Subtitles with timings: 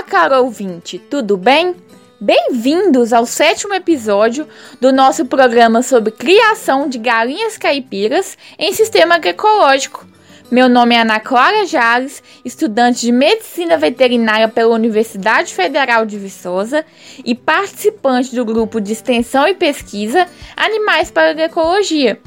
[0.00, 1.76] Olá, caro ouvinte, tudo bem?
[2.18, 4.48] Bem-vindos ao sétimo episódio
[4.80, 10.06] do nosso programa sobre criação de galinhas caipiras em sistema agroecológico.
[10.50, 16.82] Meu nome é Ana Clara Jales, estudante de Medicina Veterinária pela Universidade Federal de Viçosa
[17.22, 20.26] e participante do grupo de extensão e pesquisa
[20.56, 22.18] Animais para a Agroecologia.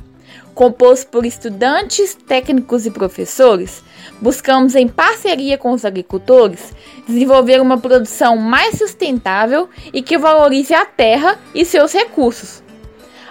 [0.53, 3.84] Composto por estudantes, técnicos e professores,
[4.21, 6.73] buscamos, em parceria com os agricultores,
[7.07, 12.63] desenvolver uma produção mais sustentável e que valorize a terra e seus recursos.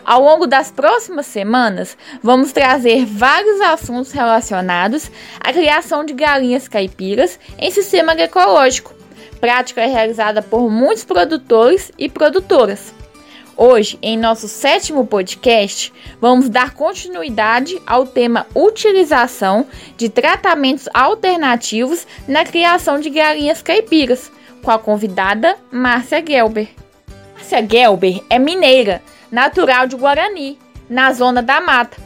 [0.05, 7.39] Ao longo das próximas semanas, vamos trazer vários assuntos relacionados à criação de galinhas caipiras
[7.57, 8.95] em sistema agroecológico,
[9.41, 12.93] prática realizada por muitos produtores e produtoras.
[13.57, 19.67] Hoje, em nosso sétimo podcast, vamos dar continuidade ao tema utilização
[19.97, 26.69] de tratamentos alternativos na criação de galinhas caipiras, com a convidada Márcia Gelber.
[27.35, 31.99] Márcia Gelber é mineira, natural de Guarani, na zona da mata.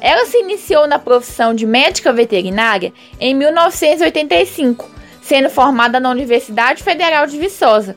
[0.00, 4.86] Ela se iniciou na profissão de médica veterinária em 1985,
[5.22, 7.96] sendo formada na Universidade Federal de Viçosa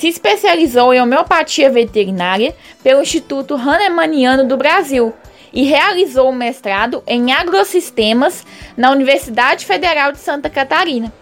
[0.00, 5.12] se especializou em homeopatia veterinária pelo Instituto Hahnemanniano do Brasil
[5.52, 8.46] e realizou o mestrado em agrosistemas
[8.78, 11.12] na Universidade Federal de Santa Catarina.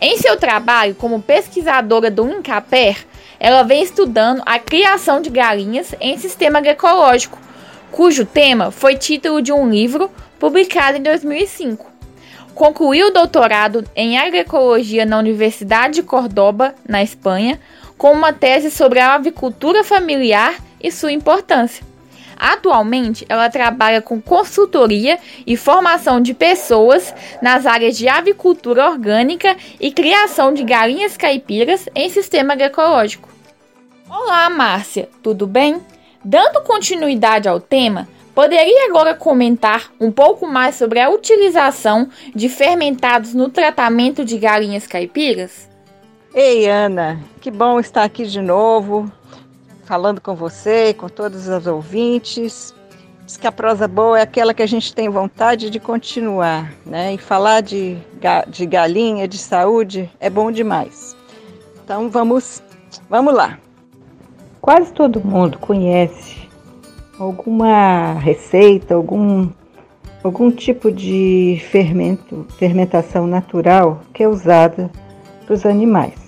[0.00, 3.06] Em seu trabalho como pesquisadora do INCAPER,
[3.38, 7.38] ela vem estudando a criação de galinhas em sistema agroecológico,
[7.92, 11.86] cujo tema foi título de um livro publicado em 2005.
[12.56, 17.60] Concluiu o doutorado em agroecologia na Universidade de Córdoba, na Espanha,
[18.00, 21.84] com uma tese sobre a avicultura familiar e sua importância.
[22.34, 29.92] Atualmente, ela trabalha com consultoria e formação de pessoas nas áreas de avicultura orgânica e
[29.92, 33.28] criação de galinhas caipiras em sistema agroecológico.
[34.08, 35.82] Olá, Márcia, tudo bem?
[36.24, 43.34] Dando continuidade ao tema, poderia agora comentar um pouco mais sobre a utilização de fermentados
[43.34, 45.69] no tratamento de galinhas caipiras?
[46.32, 49.10] Ei, Ana, que bom estar aqui de novo,
[49.84, 52.72] falando com você, com todos os ouvintes.
[53.26, 57.14] Diz que a prosa boa é aquela que a gente tem vontade de continuar, né?
[57.14, 57.98] E falar de,
[58.46, 61.16] de galinha, de saúde, é bom demais.
[61.82, 62.62] Então vamos,
[63.08, 63.58] vamos lá.
[64.60, 66.48] Quase todo mundo conhece
[67.18, 69.50] alguma receita, algum,
[70.22, 74.88] algum tipo de fermento, fermentação natural que é usada
[75.44, 76.19] para os animais.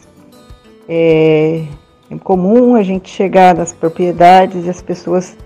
[0.89, 1.65] É,
[2.11, 5.37] é comum a gente chegar nas propriedades e as pessoas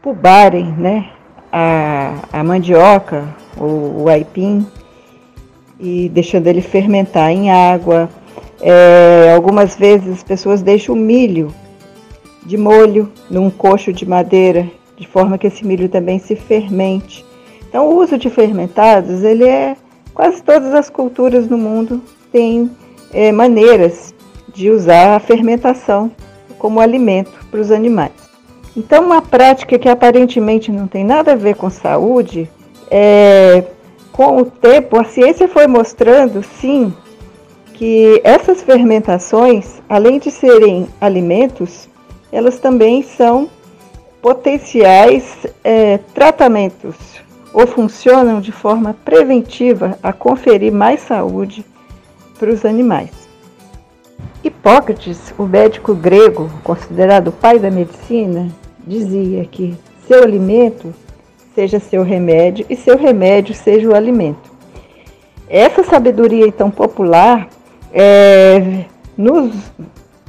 [0.00, 1.10] pubarem né,
[1.52, 3.24] a, a mandioca
[3.56, 4.66] ou o aipim
[5.78, 8.08] e deixando ele fermentar em água.
[8.60, 11.52] É, algumas vezes as pessoas deixam o milho
[12.44, 17.24] de molho num coxo de madeira, de forma que esse milho também se fermente.
[17.68, 19.76] Então, o uso de fermentados, ele é
[20.14, 22.00] quase todas as culturas no mundo
[22.32, 22.70] têm
[23.16, 24.14] é, maneiras
[24.54, 26.12] de usar a fermentação
[26.58, 28.12] como alimento para os animais.
[28.76, 32.48] Então, uma prática que aparentemente não tem nada a ver com saúde,
[32.90, 33.64] é,
[34.12, 36.92] com o tempo, a ciência foi mostrando, sim,
[37.72, 41.88] que essas fermentações, além de serem alimentos,
[42.30, 43.48] elas também são
[44.20, 46.96] potenciais é, tratamentos
[47.50, 51.64] ou funcionam de forma preventiva a conferir mais saúde
[52.38, 53.10] para os animais.
[54.42, 58.48] Hipócrates, o médico grego, considerado o pai da medicina,
[58.86, 59.76] dizia que
[60.06, 60.94] seu alimento
[61.54, 64.50] seja seu remédio e seu remédio seja o alimento.
[65.48, 67.48] Essa sabedoria então popular
[67.92, 68.84] é,
[69.16, 69.54] nos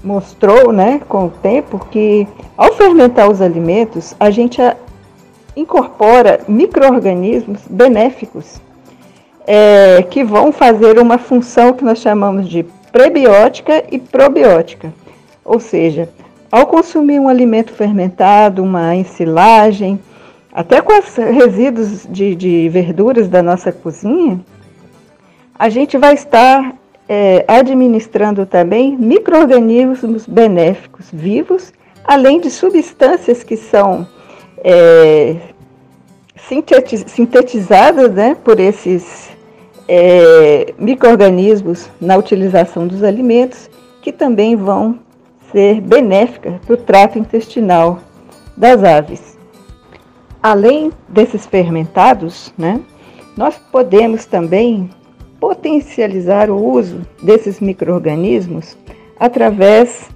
[0.03, 4.61] mostrou, né, com o tempo, que ao fermentar os alimentos a gente
[5.55, 8.61] incorpora micro-organismos benéficos
[9.47, 14.93] é, que vão fazer uma função que nós chamamos de prebiótica e probiótica.
[15.43, 16.09] Ou seja,
[16.51, 19.99] ao consumir um alimento fermentado, uma ensilagem,
[20.51, 24.39] até com os resíduos de, de verduras da nossa cozinha,
[25.57, 26.75] a gente vai estar
[27.07, 31.71] é, administrando também micro-organismos benéficos vivos,
[32.03, 34.07] além de substâncias que são
[34.63, 35.35] é,
[37.07, 39.26] sintetizadas né, por esses
[39.87, 43.69] é, micro-organismos na utilização dos alimentos
[44.01, 44.99] que também vão
[45.51, 47.99] ser benéficas para o trato intestinal
[48.55, 49.37] das aves.
[50.41, 52.81] Além desses fermentados, né,
[53.35, 54.89] nós podemos também
[55.39, 58.77] potencializar o uso desses micro-organismos
[59.19, 60.09] através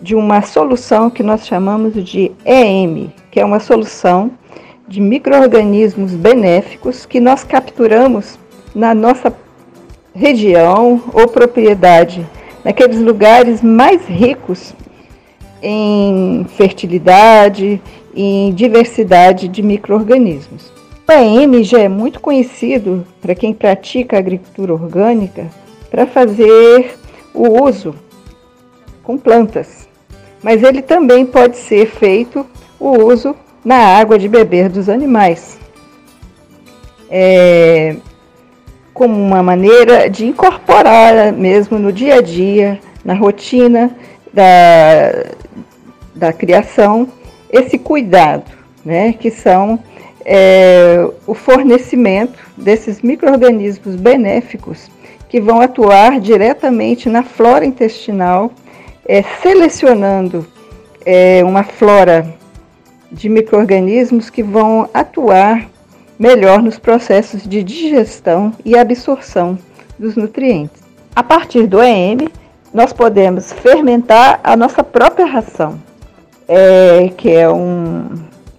[0.00, 4.30] de uma solução que nós chamamos de EM, que é uma solução
[4.86, 8.38] de micro-organismos benéficos que nós capturamos
[8.76, 9.34] na nossa
[10.14, 12.26] região ou propriedade,
[12.62, 14.74] naqueles lugares mais ricos
[15.62, 17.80] em fertilidade
[18.14, 20.70] em diversidade de micro-organismos.
[21.08, 25.46] O EM já é muito conhecido para quem pratica agricultura orgânica
[25.90, 26.98] para fazer
[27.32, 27.94] o uso
[29.02, 29.88] com plantas,
[30.42, 32.44] mas ele também pode ser feito
[32.78, 33.34] o uso
[33.64, 35.58] na água de beber dos animais.
[37.08, 37.96] É,
[38.96, 43.90] como uma maneira de incorporar mesmo no dia a dia, na rotina
[44.32, 45.34] da,
[46.14, 47.06] da criação,
[47.50, 48.50] esse cuidado,
[48.82, 49.78] né, que são
[50.24, 54.90] é, o fornecimento desses micro-organismos benéficos
[55.28, 58.50] que vão atuar diretamente na flora intestinal,
[59.06, 60.46] é, selecionando
[61.04, 62.34] é, uma flora
[63.12, 65.68] de micro-organismos que vão atuar
[66.18, 69.58] melhor nos processos de digestão e absorção
[69.98, 70.82] dos nutrientes.
[71.14, 72.28] A partir do EM,
[72.72, 75.80] nós podemos fermentar a nossa própria ração,
[76.46, 78.10] é, que é um.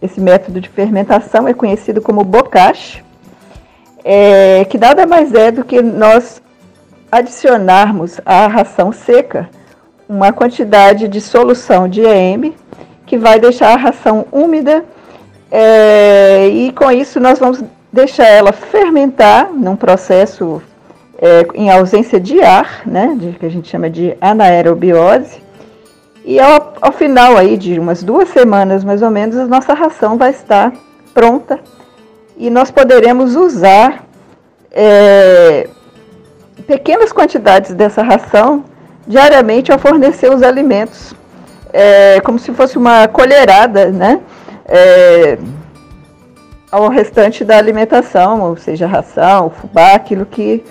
[0.01, 3.04] Esse método de fermentação é conhecido como bocache,
[4.03, 6.42] é, que nada mais é do que nós
[7.12, 9.50] adicionarmos à ração seca
[10.07, 12.53] uma quantidade de solução de EM
[13.06, 14.86] que vai deixar a ração úmida
[15.51, 20.61] é, e com isso nós vamos deixar ela fermentar num processo
[21.19, 25.41] é, em ausência de ar, né, de, que a gente chama de anaerobiose.
[26.25, 30.17] E ao, ao, final aí de umas duas semanas mais ou menos, a nossa ração
[30.17, 30.73] vai estar
[31.13, 31.59] pronta
[32.35, 34.03] e nós poderemos usar
[34.71, 35.69] é,
[36.67, 38.65] pequenas quantidades dessa ração
[39.07, 41.15] diariamente ao fornecer os alimentos,
[41.71, 44.19] é, como se fosse uma colherada, né?
[44.67, 45.37] É,
[46.71, 50.63] ao restante da alimentação, ou seja, ração, fubá, aquilo que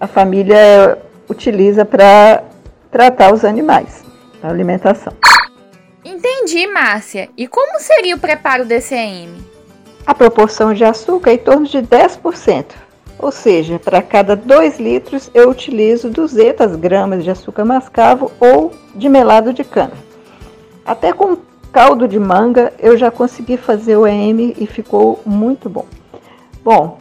[0.00, 0.98] a família
[1.28, 2.42] utiliza para
[2.90, 4.04] tratar os animais,
[4.42, 5.12] a alimentação.
[6.04, 7.28] Entendi, Márcia.
[7.36, 9.30] E como seria o preparo desse EM?
[10.06, 12.64] A proporção de açúcar é em torno de 10%.
[13.18, 19.08] Ou seja, para cada 2 litros eu utilizo 200 gramas de açúcar mascavo ou de
[19.08, 19.94] melado de cana.
[20.84, 21.36] Até com
[21.76, 25.84] caldo de manga, eu já consegui fazer o EM e ficou muito bom.
[26.64, 26.96] Bom,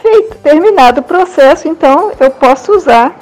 [0.00, 3.18] feito, terminado o processo, então eu posso usar,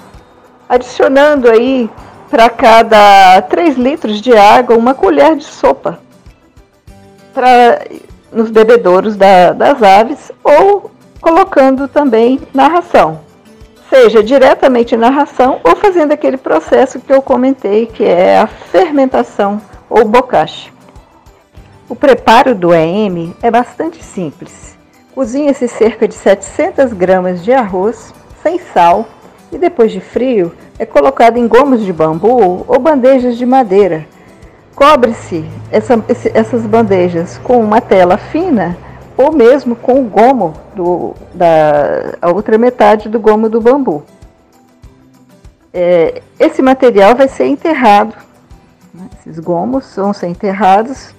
[0.68, 1.88] adicionando aí
[2.28, 5.98] para cada 3 litros de água uma colher de sopa
[7.32, 7.86] para
[8.30, 10.90] nos bebedouros da, das aves ou
[11.22, 13.20] colocando também na ração,
[13.88, 19.58] seja diretamente na ração ou fazendo aquele processo que eu comentei, que é a fermentação
[19.88, 20.76] ou bocache.
[21.88, 24.76] O preparo do EM é bastante simples.
[25.14, 28.12] Cozinha-se cerca de 700 gramas de arroz
[28.42, 29.06] sem sal
[29.50, 34.06] e depois de frio é colocado em gomos de bambu ou bandejas de madeira.
[34.74, 35.94] Cobre-se essa,
[36.34, 38.76] essas bandejas com uma tela fina
[39.16, 44.04] ou mesmo com o gomo do, da a outra metade do gomo do bambu.
[45.72, 48.14] É, esse material vai ser enterrado.
[48.92, 49.08] Né?
[49.18, 51.16] Esses gomos vão ser enterrados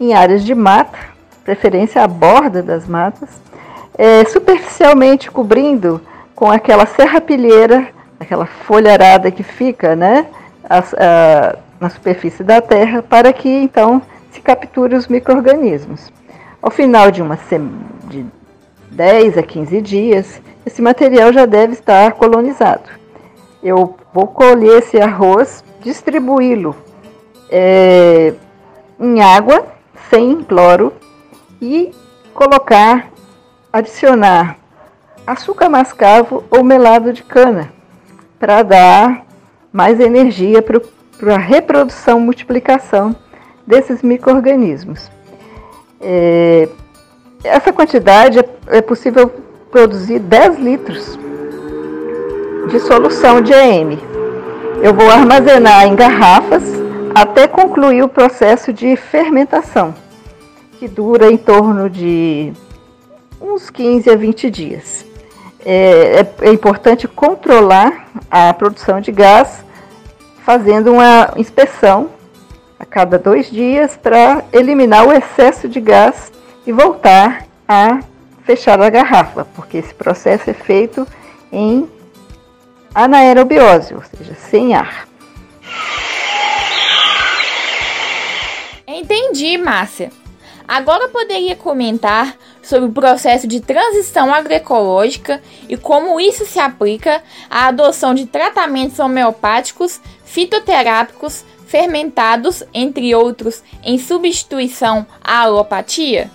[0.00, 0.98] em áreas de mata,
[1.44, 3.28] preferência à borda das matas,
[3.98, 6.00] é, superficialmente cobrindo
[6.34, 7.88] com aquela serrapilheira,
[8.18, 10.26] aquela folharada que fica né,
[10.68, 16.10] a, a, na superfície da terra, para que então se capture os micro-organismos.
[16.62, 17.38] Ao final de, uma
[18.08, 18.24] de
[18.90, 22.88] 10 a 15 dias, esse material já deve estar colonizado.
[23.62, 26.74] Eu vou colher esse arroz, distribuí-lo
[27.50, 28.32] é,
[28.98, 29.79] em água
[30.10, 30.92] sem cloro
[31.62, 31.92] e
[32.34, 33.10] colocar,
[33.72, 34.60] adicionar
[35.26, 37.72] açúcar mascavo ou melado de cana
[38.38, 39.24] para dar
[39.72, 43.14] mais energia para a reprodução, multiplicação
[43.64, 45.10] desses micro-organismos.
[46.00, 46.68] É,
[47.44, 49.28] essa quantidade é, é possível
[49.70, 51.18] produzir 10 litros
[52.68, 53.98] de solução de EM.
[54.82, 56.64] Eu vou armazenar em garrafas
[57.14, 59.94] até concluir o processo de fermentação,
[60.78, 62.52] que dura em torno de
[63.40, 65.04] uns 15 a 20 dias.
[65.64, 69.64] É, é, é importante controlar a produção de gás
[70.42, 72.08] fazendo uma inspeção
[72.78, 76.32] a cada dois dias para eliminar o excesso de gás
[76.66, 78.00] e voltar a
[78.44, 81.06] fechar a garrafa, porque esse processo é feito
[81.52, 81.88] em
[82.94, 85.06] anaerobiose, ou seja, sem ar.
[89.00, 90.10] Entendi, Márcia.
[90.68, 97.68] Agora poderia comentar sobre o processo de transição agroecológica e como isso se aplica à
[97.68, 106.30] adoção de tratamentos homeopáticos, fitoterápicos, fermentados, entre outros, em substituição à alopatia?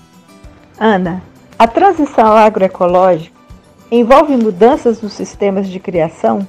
[0.80, 1.22] Ana,
[1.60, 3.36] a transição agroecológica
[3.92, 6.46] envolve mudanças nos sistemas de criação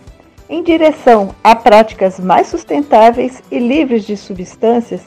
[0.48, 5.02] em direção a práticas mais sustentáveis e livres de substâncias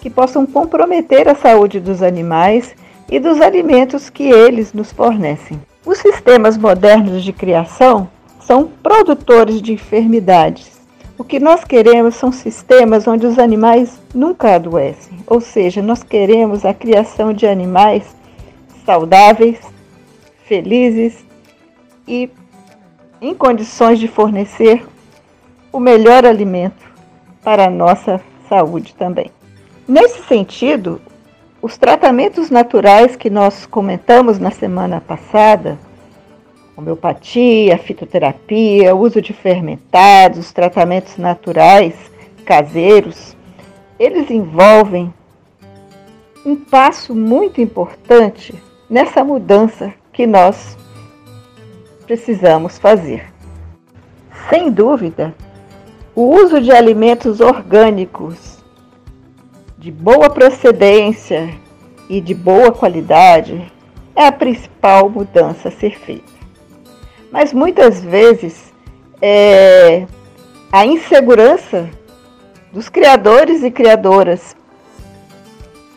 [0.00, 2.74] que possam comprometer a saúde dos animais
[3.10, 5.60] e dos alimentos que eles nos fornecem.
[5.84, 8.08] Os sistemas modernos de criação
[8.40, 10.80] são produtores de enfermidades.
[11.18, 16.64] O que nós queremos são sistemas onde os animais nunca adoecem, ou seja, nós queremos
[16.64, 18.16] a criação de animais
[18.86, 19.58] saudáveis,
[20.46, 21.24] felizes
[22.08, 22.30] e
[23.20, 24.82] em condições de fornecer
[25.70, 26.90] o melhor alimento
[27.44, 29.30] para a nossa saúde também.
[29.90, 31.00] Nesse sentido,
[31.60, 35.76] os tratamentos naturais que nós comentamos na semana passada,
[36.76, 41.92] homeopatia, fitoterapia, uso de fermentados, os tratamentos naturais
[42.44, 43.36] caseiros,
[43.98, 45.12] eles envolvem
[46.46, 48.54] um passo muito importante
[48.88, 50.78] nessa mudança que nós
[52.06, 53.24] precisamos fazer.
[54.48, 55.34] Sem dúvida,
[56.14, 58.49] o uso de alimentos orgânicos
[59.80, 61.48] de boa procedência
[62.06, 63.72] e de boa qualidade
[64.14, 66.30] é a principal mudança a ser feita.
[67.32, 68.74] Mas muitas vezes
[69.22, 70.06] é,
[70.70, 71.88] a insegurança
[72.70, 74.54] dos criadores e criadoras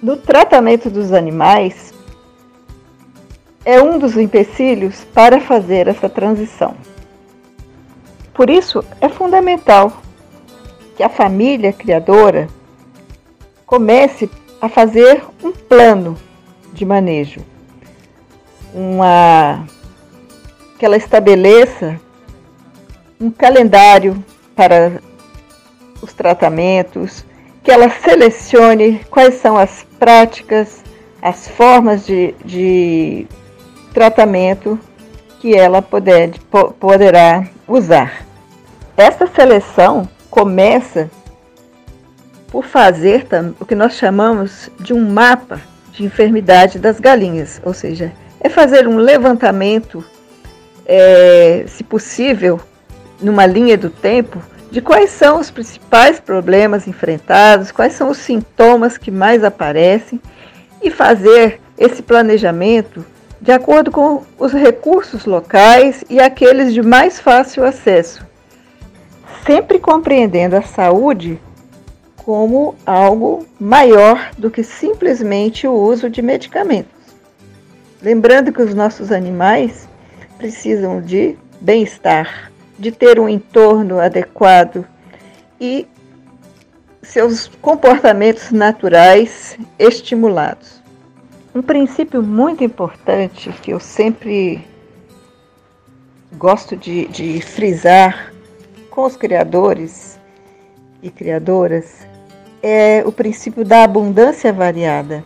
[0.02, 1.94] no tratamento dos animais
[3.66, 6.74] é um dos empecilhos para fazer essa transição.
[8.34, 10.02] Por isso, é fundamental
[10.96, 12.48] que a família criadora
[13.74, 14.30] comece
[14.62, 16.16] a fazer um plano
[16.74, 17.42] de manejo,
[18.72, 19.66] uma
[20.78, 22.00] que ela estabeleça
[23.20, 24.24] um calendário
[24.56, 25.02] para
[26.04, 27.26] os tratamentos,
[27.64, 30.84] que ela selecione quais são as práticas,
[31.20, 33.26] as formas de, de
[33.92, 34.80] tratamento
[35.40, 36.36] que ela poder,
[36.80, 38.24] poderá usar.
[38.96, 41.10] Essa seleção começa
[42.54, 43.26] por fazer
[43.60, 45.60] o que nós chamamos de um mapa
[45.92, 50.06] de enfermidade das galinhas, ou seja, é fazer um levantamento,
[50.86, 52.62] é, se possível,
[53.20, 59.00] numa linha do tempo, de quais são os principais problemas enfrentados, quais são os sintomas
[59.00, 60.22] que mais aparecem
[60.80, 63.04] e fazer esse planejamento
[63.42, 68.24] de acordo com os recursos locais e aqueles de mais fácil acesso,
[69.44, 71.42] sempre compreendendo a saúde
[72.26, 76.92] como algo maior do que simplesmente o uso de medicamentos.
[78.02, 79.88] Lembrando que os nossos animais
[80.38, 84.86] precisam de bem-estar, de ter um entorno adequado
[85.60, 85.88] e
[87.02, 90.82] seus comportamentos naturais estimulados.
[91.54, 94.66] Um princípio muito importante que eu sempre
[96.34, 98.34] gosto de, de frisar
[98.90, 100.20] com os criadores
[101.02, 102.08] e criadoras
[102.64, 105.24] é o princípio da abundância variada.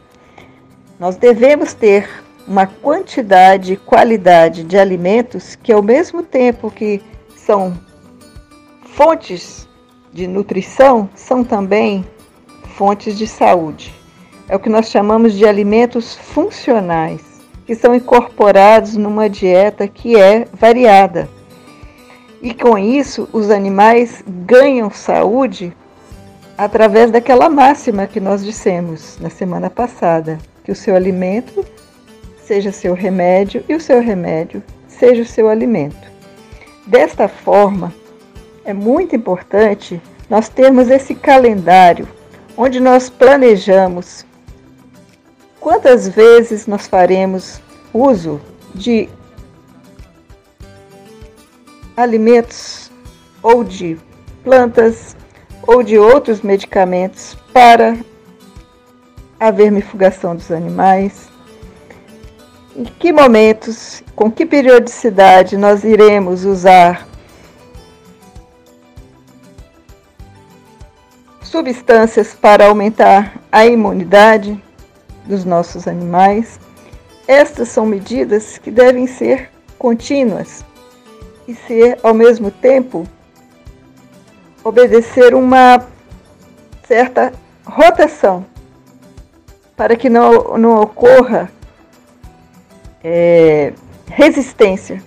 [0.99, 2.09] Nós devemos ter
[2.47, 7.01] uma quantidade e qualidade de alimentos que, ao mesmo tempo que
[7.35, 7.77] são
[8.83, 9.69] fontes
[10.11, 12.03] de nutrição, são também
[12.75, 13.95] fontes de saúde
[14.49, 17.21] é o que nós chamamos de alimentos funcionais,
[17.65, 21.29] que são incorporados numa dieta que é variada.
[22.41, 25.75] E com isso, os animais ganham saúde
[26.57, 31.65] através daquela máxima que nós dissemos na semana passada, que o seu alimento
[32.43, 36.07] seja seu remédio e o seu remédio seja o seu alimento.
[36.85, 37.93] Desta forma,
[38.65, 42.07] é muito importante nós termos esse calendário
[42.57, 44.25] onde nós planejamos
[45.67, 47.59] Quantas vezes nós faremos
[47.93, 48.39] uso
[48.73, 49.09] de
[51.97, 52.89] alimentos
[53.43, 53.97] ou de
[54.45, 55.13] plantas
[55.67, 57.95] ou de outros medicamentos para
[59.39, 61.29] a vermifugação dos animais?
[62.75, 67.07] Em que momentos, com que periodicidade nós iremos usar
[71.43, 74.59] substâncias para aumentar a imunidade?
[75.27, 76.59] dos nossos animais.
[77.27, 80.65] Estas são medidas que devem ser contínuas
[81.47, 83.05] e ser, ao mesmo tempo,
[84.67, 85.85] obedecer uma
[86.85, 87.33] certa
[87.65, 88.45] rotação
[89.75, 91.49] para que não, não ocorra
[93.03, 93.73] é,
[94.07, 95.01] resistência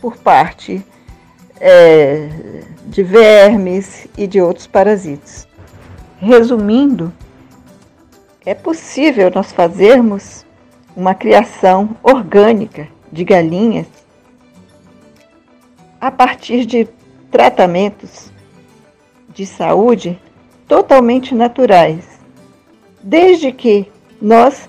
[0.00, 0.84] por parte
[1.60, 2.28] é,
[2.86, 5.48] de vermes e de outros parasitas.
[6.18, 7.12] Resumindo,
[8.44, 10.44] é possível nós fazermos
[10.96, 13.86] uma criação orgânica de galinhas
[16.00, 16.88] a partir de
[17.30, 18.31] tratamentos
[19.32, 20.18] de saúde
[20.68, 22.20] totalmente naturais,
[23.02, 24.68] desde que nós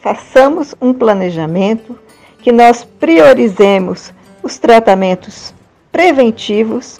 [0.00, 1.98] façamos um planejamento,
[2.38, 4.12] que nós priorizemos
[4.42, 5.54] os tratamentos
[5.92, 6.98] preventivos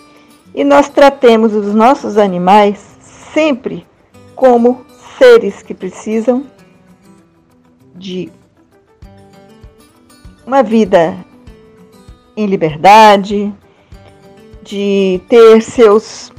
[0.54, 2.78] e nós tratemos os nossos animais
[3.32, 3.86] sempre
[4.34, 4.84] como
[5.18, 6.44] seres que precisam
[7.94, 8.30] de
[10.46, 11.16] uma vida
[12.36, 13.52] em liberdade,
[14.62, 16.32] de ter seus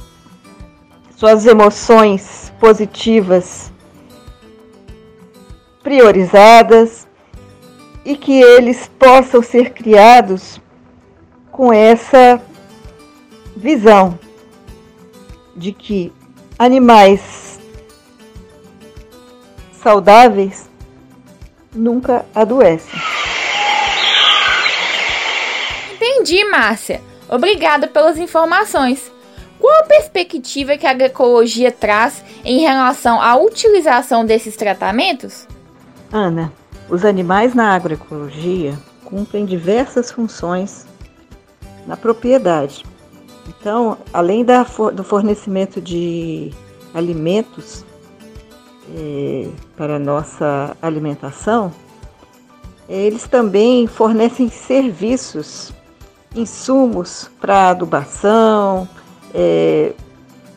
[1.22, 3.70] suas emoções positivas
[5.80, 7.06] priorizadas
[8.04, 10.60] e que eles possam ser criados
[11.52, 12.42] com essa
[13.56, 14.18] visão
[15.54, 16.12] de que
[16.58, 17.60] animais
[19.80, 20.68] saudáveis
[21.72, 23.00] nunca adoecem.
[25.94, 27.00] Entendi, Márcia.
[27.28, 29.12] Obrigada pelas informações.
[29.82, 35.48] Qual a perspectiva que a agroecologia traz em relação à utilização desses tratamentos?
[36.12, 36.52] Ana,
[36.88, 40.86] os animais na agroecologia cumprem diversas funções
[41.84, 42.84] na propriedade.
[43.48, 46.52] Então, além da, do fornecimento de
[46.94, 47.84] alimentos
[48.96, 51.72] é, para a nossa alimentação,
[52.88, 55.72] eles também fornecem serviços,
[56.36, 58.88] insumos para adubação,
[59.34, 59.92] é,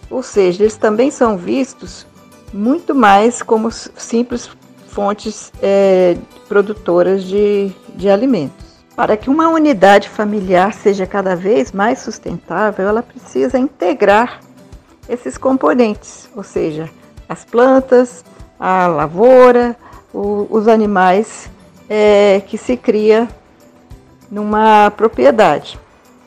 [0.09, 2.05] ou seja, eles também são vistos
[2.53, 4.49] muito mais como simples
[4.88, 8.65] fontes é, produtoras de, de alimentos.
[8.95, 14.39] Para que uma unidade familiar seja cada vez mais sustentável, ela precisa integrar
[15.09, 16.89] esses componentes, ou seja,
[17.27, 18.23] as plantas,
[18.57, 19.75] a lavoura,
[20.13, 21.49] o, os animais
[21.89, 23.27] é, que se cria
[24.31, 25.77] numa propriedade.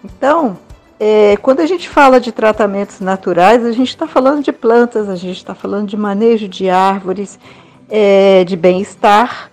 [0.05, 0.59] Então,
[1.01, 5.15] é, quando a gente fala de tratamentos naturais, a gente está falando de plantas, a
[5.15, 7.39] gente está falando de manejo de árvores,
[7.89, 9.51] é, de bem-estar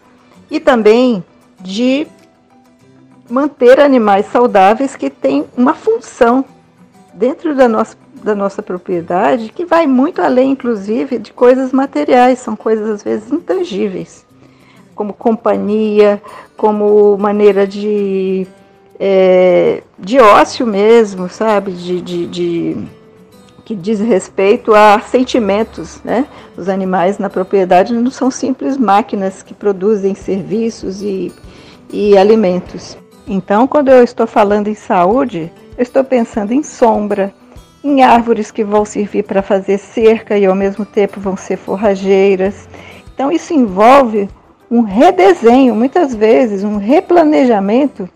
[0.49, 1.23] e também
[1.61, 2.07] de
[3.29, 6.43] manter animais saudáveis que têm uma função
[7.13, 12.55] dentro da nossa, da nossa propriedade que vai muito além, inclusive, de coisas materiais, são
[12.55, 14.25] coisas às vezes intangíveis,
[14.95, 16.21] como companhia,
[16.57, 18.47] como maneira de,
[18.99, 21.71] é, de ócio mesmo, sabe?
[21.71, 22.87] de, de, de
[23.65, 26.27] que diz respeito a sentimentos, né?
[26.55, 31.33] Os animais na propriedade não são simples máquinas que produzem serviços e,
[31.91, 32.95] e alimentos.
[33.27, 37.33] Então, quando eu estou falando em saúde, eu estou pensando em sombra,
[37.83, 42.69] em árvores que vão servir para fazer cerca e ao mesmo tempo vão ser forrageiras.
[43.13, 44.29] Então, isso envolve
[44.69, 48.07] um redesenho, muitas vezes, um replanejamento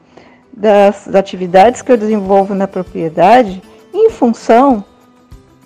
[0.54, 3.62] das, atividades que eu desenvolvo na propriedade
[3.94, 4.84] em função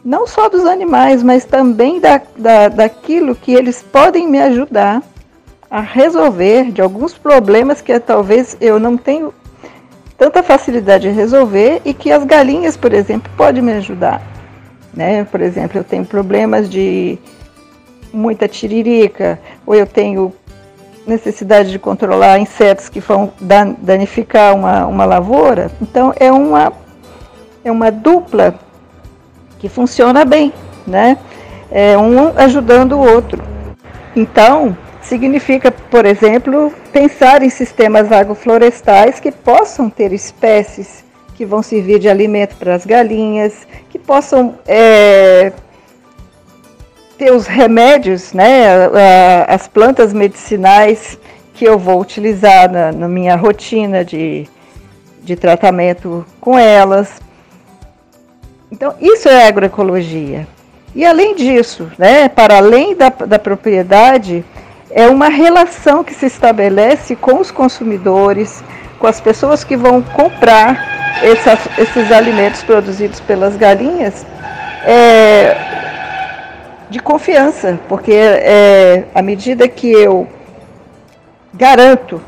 [0.04, 5.02] não só dos animais, mas também da, da, daquilo que eles podem me ajudar
[5.72, 9.34] a resolver de alguns problemas que talvez eu não tenho
[10.18, 14.22] tanta facilidade de resolver e que as galinhas, por exemplo, podem me ajudar.
[14.94, 15.24] Né?
[15.24, 17.18] Por exemplo, eu tenho problemas de
[18.14, 20.32] muita tiririca, ou eu tenho
[21.06, 23.34] necessidade de controlar insetos que vão
[23.80, 25.72] danificar uma, uma lavoura.
[25.82, 26.72] Então, é uma,
[27.64, 28.56] é uma dupla
[29.60, 30.54] que funciona bem,
[30.86, 31.18] né?
[31.72, 33.42] É um ajudando o outro.
[34.16, 41.04] Então, significa, por exemplo, pensar em sistemas agroflorestais que possam ter espécies
[41.36, 45.52] que vão servir de alimento para as galinhas, que possam é,
[47.24, 48.90] ter os remédios, né,
[49.48, 51.18] as plantas medicinais
[51.54, 54.46] que eu vou utilizar na, na minha rotina de,
[55.24, 57.22] de tratamento com elas.
[58.70, 60.46] Então, isso é agroecologia.
[60.94, 64.44] E além disso, né, para além da, da propriedade,
[64.92, 68.62] é uma relação que se estabelece com os consumidores,
[69.00, 74.26] com as pessoas que vão comprar essas, esses alimentos produzidos pelas galinhas,
[74.86, 75.73] é,
[76.90, 80.28] de confiança, porque é, à medida que eu
[81.54, 82.22] garanto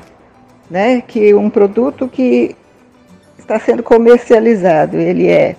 [0.70, 2.56] né, que um produto que
[3.38, 5.56] está sendo comercializado, ele é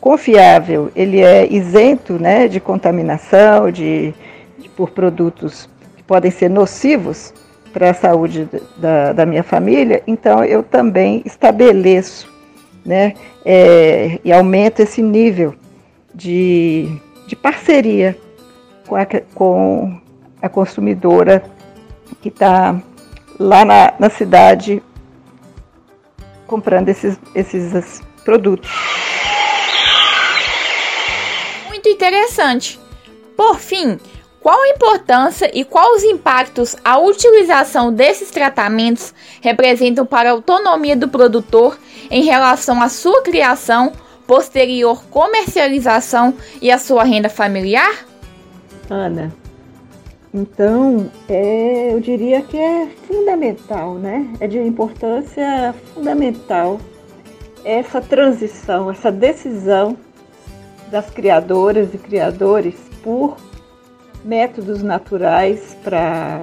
[0.00, 4.14] confiável, ele é isento né, de contaminação, de,
[4.58, 7.34] de, por produtos que podem ser nocivos
[7.72, 8.48] para a saúde
[8.78, 12.32] da, da minha família, então eu também estabeleço
[12.84, 13.12] né,
[13.44, 15.54] é, e aumento esse nível
[16.14, 16.88] de,
[17.26, 18.16] de parceria
[18.88, 20.00] com a, com
[20.40, 21.44] a consumidora
[22.20, 22.80] que está
[23.38, 24.82] lá na, na cidade
[26.46, 28.70] comprando esses, esses produtos.
[31.68, 32.80] Muito interessante.
[33.36, 34.00] Por fim,
[34.40, 40.96] qual a importância e quais os impactos a utilização desses tratamentos representam para a autonomia
[40.96, 41.78] do produtor
[42.10, 43.92] em relação à sua criação,
[44.26, 48.07] posterior comercialização e a sua renda familiar?
[48.90, 49.32] Ana,
[50.32, 54.32] então é, eu diria que é fundamental, né?
[54.40, 56.78] É de importância fundamental
[57.64, 59.96] essa transição, essa decisão
[60.90, 63.36] das criadoras e criadores por
[64.24, 66.42] métodos naturais para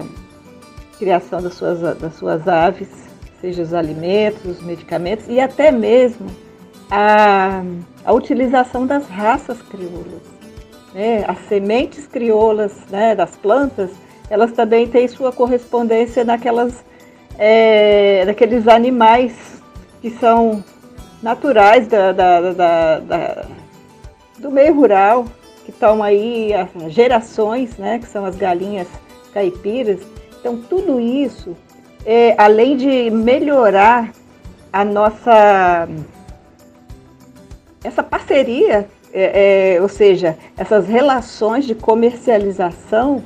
[0.97, 2.89] criação das suas, das suas aves,
[3.41, 6.27] seja os alimentos, os medicamentos e até mesmo
[6.89, 7.63] a,
[8.03, 10.34] a utilização das raças crioulas.
[10.95, 11.25] Né?
[11.27, 13.91] As sementes crioulas né, das plantas,
[14.29, 16.85] elas também têm sua correspondência naquelas,
[17.37, 19.61] é, naqueles animais
[20.01, 20.63] que são
[21.21, 23.45] naturais da, da, da, da
[24.37, 25.25] do meio rural,
[25.65, 28.87] que estão aí há gerações, né, que são as galinhas
[29.33, 29.99] caipiras.
[30.39, 31.57] Então, tudo isso,
[32.05, 34.11] é, além de melhorar
[34.71, 35.89] a nossa
[37.83, 43.23] essa parceria, é, é, ou seja, essas relações de comercialização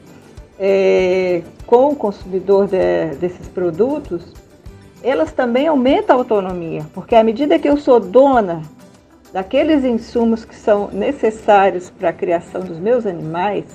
[0.60, 4.32] é, com o consumidor de, desses produtos,
[5.02, 8.62] elas também aumentam a autonomia, porque à medida que eu sou dona
[9.34, 13.66] daqueles insumos que são necessários para a criação dos meus animais,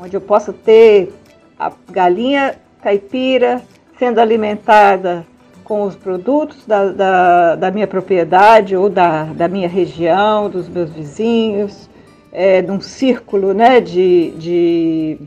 [0.00, 1.12] onde eu posso ter
[1.58, 3.60] a galinha caipira
[3.98, 5.26] sendo alimentada
[5.66, 10.90] com os produtos da, da, da minha propriedade ou da, da minha região, dos meus
[10.90, 11.90] vizinhos,
[12.32, 15.18] é, num círculo né, de, de,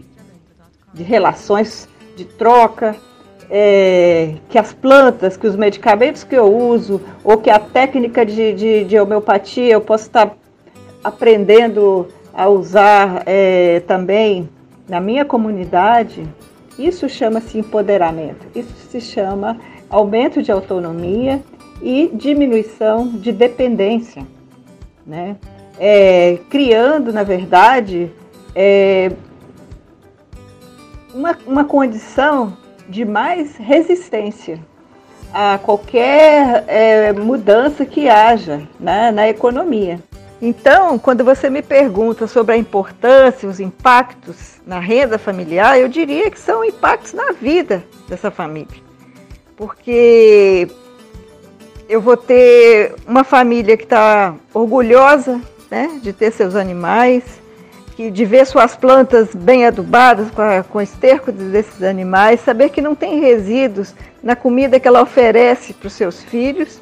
[0.93, 2.95] de relações de troca
[3.49, 8.53] é, que as plantas, que os medicamentos que eu uso, ou que a técnica de,
[8.53, 10.37] de, de homeopatia eu posso estar
[11.03, 14.47] aprendendo a usar é, também
[14.87, 16.23] na minha comunidade,
[16.77, 19.57] isso chama-se empoderamento, isso se chama
[19.89, 21.41] aumento de autonomia
[21.81, 24.25] e diminuição de dependência,
[25.05, 25.37] né?
[25.79, 28.11] É, criando, na verdade,
[28.53, 29.11] é,
[31.13, 34.59] uma, uma condição de mais resistência
[35.33, 39.99] a qualquer é, mudança que haja né, na economia.
[40.41, 46.31] Então, quando você me pergunta sobre a importância, os impactos na renda familiar, eu diria
[46.31, 48.88] que são impactos na vida dessa família.
[49.59, 50.69] Porque
[51.89, 57.23] eu vou ter uma família que está orgulhosa né, de ter seus animais,
[57.93, 62.79] que de ver suas plantas bem adubadas com, a, com esterco desses animais, saber que
[62.79, 63.93] não tem resíduos
[64.23, 66.79] na comida que ela oferece para os seus filhos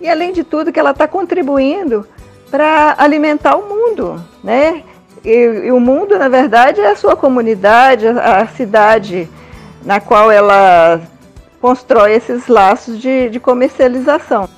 [0.00, 2.04] e, além de tudo, que ela está contribuindo
[2.50, 4.82] para alimentar o mundo, né?
[5.24, 9.28] E, e, o mundo, na verdade, é a sua comunidade, a, a cidade
[9.84, 11.00] na qual ela
[11.60, 14.48] constrói esses laços de, de comercialização.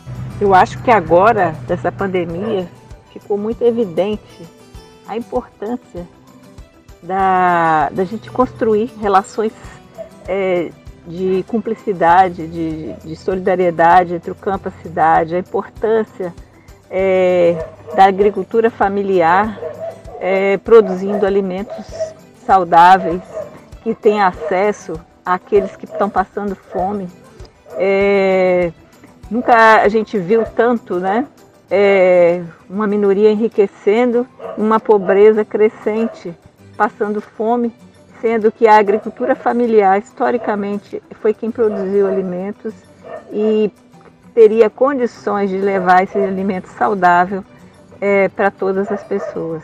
[0.40, 2.68] Eu acho que agora, dessa pandemia,
[3.12, 4.46] ficou muito evidente
[5.06, 6.06] a importância
[7.02, 9.52] da, da gente construir relações
[10.26, 10.70] é,
[11.06, 16.34] de cumplicidade, de, de, solidariedade entre o campo e a cidade, a importância
[16.90, 17.56] é,
[17.96, 19.58] da agricultura familiar
[20.20, 21.86] é, produzindo alimentos
[22.44, 23.22] saudáveis,
[23.82, 25.00] que tem acesso
[25.34, 27.08] àqueles que estão passando fome.
[27.76, 28.72] É,
[29.30, 31.26] nunca a gente viu tanto, né?
[31.70, 36.34] é, uma minoria enriquecendo, uma pobreza crescente,
[36.76, 37.72] passando fome,
[38.20, 42.74] sendo que a agricultura familiar, historicamente, foi quem produziu alimentos
[43.32, 43.70] e
[44.34, 47.44] teria condições de levar esse alimento saudável
[48.00, 49.62] é, para todas as pessoas.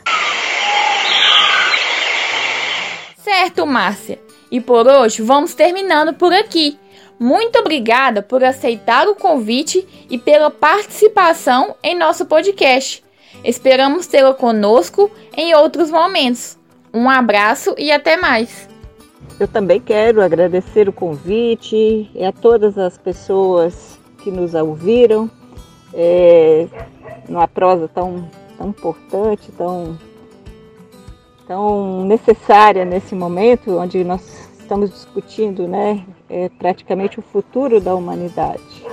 [3.16, 4.23] Certo, Márcia.
[4.54, 6.78] E por hoje vamos terminando por aqui.
[7.18, 13.02] Muito obrigada por aceitar o convite e pela participação em nosso podcast.
[13.42, 16.56] Esperamos tê-la conosco em outros momentos.
[16.94, 18.68] Um abraço e até mais.
[19.40, 25.28] Eu também quero agradecer o convite e a todas as pessoas que nos ouviram.
[25.92, 26.68] É,
[27.28, 29.98] numa prosa tão, tão importante, tão,
[31.44, 38.84] tão necessária nesse momento, onde nós estamos discutindo né, é, praticamente o futuro da humanidade.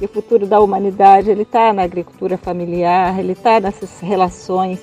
[0.00, 4.80] E o futuro da humanidade ele está na agricultura familiar, ele está nessas relações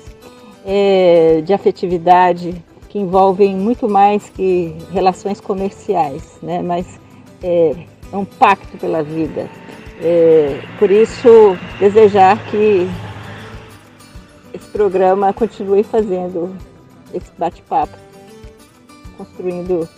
[0.64, 6.60] é, de afetividade que envolvem muito mais que relações comerciais, né?
[6.60, 6.98] mas
[7.42, 7.76] é,
[8.12, 9.48] é um pacto pela vida.
[10.00, 12.86] É, por isso, desejar que
[14.52, 16.54] esse programa continue fazendo
[17.12, 17.96] esse bate-papo,
[19.16, 19.88] construindo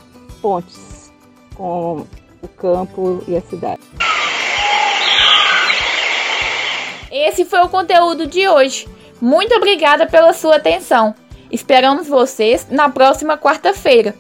[0.41, 1.13] pontes
[1.55, 2.07] com
[2.43, 3.81] o campo e a cidade.
[7.11, 8.89] Esse foi o conteúdo de hoje.
[9.21, 11.15] Muito obrigada pela sua atenção.
[11.51, 14.15] Esperamos vocês na próxima quarta-feira.